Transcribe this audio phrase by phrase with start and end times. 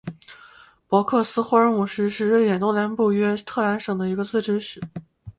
[0.87, 4.81] 博克斯霍尔姆市是瑞典东南部东约特兰省的一个自治市。